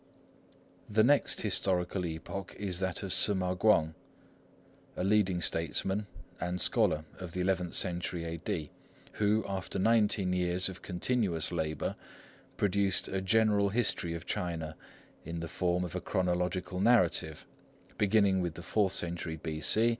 The 0.89 1.03
next 1.03 1.41
historical 1.41 2.05
epoch 2.07 2.55
is 2.57 2.79
that 2.79 3.03
of 3.03 3.11
Ssŭ 3.11 3.37
ma 3.37 3.53
Kuang, 3.53 3.93
a 4.97 5.03
leading 5.03 5.41
statesman 5.41 6.07
and 6.39 6.59
scholar 6.59 7.05
of 7.19 7.33
the 7.33 7.41
eleventh 7.41 7.75
century 7.75 8.23
A.D., 8.23 8.71
who, 9.11 9.45
after 9.47 9.77
nineteen 9.77 10.33
years 10.33 10.69
of 10.69 10.81
continuous 10.81 11.51
labour, 11.51 11.95
produced 12.57 13.09
a 13.09 13.21
general 13.21 13.69
history 13.69 14.15
of 14.15 14.25
China, 14.25 14.75
in 15.23 15.39
the 15.39 15.47
form 15.47 15.83
of 15.83 15.93
a 15.93 16.01
chronological 16.01 16.79
narrative, 16.79 17.45
beginning 17.99 18.41
with 18.41 18.55
the 18.55 18.63
fourth 18.63 18.93
century 18.93 19.35
B.C. 19.35 19.89